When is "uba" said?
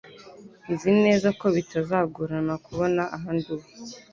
3.55-3.67